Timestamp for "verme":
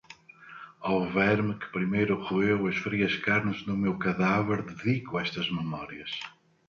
1.21-1.53